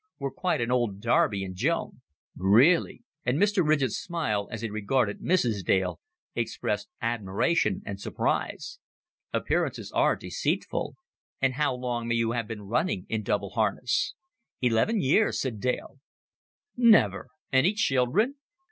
[0.17, 2.01] "We're quite an old Darby and Joan."
[2.35, 3.63] "Really!" And Mr.
[3.63, 5.63] Ridgett's smile, as he regarded Mrs.
[5.63, 5.99] Dale,
[6.33, 8.79] expressed admiration and surprise.
[9.31, 10.95] "Appearances are deceitful.
[11.39, 14.15] And how long may you have been running in double harness?"
[14.59, 15.99] "Eleven years," said Dale.
[16.75, 17.27] "Never!
[17.53, 18.37] Any children?"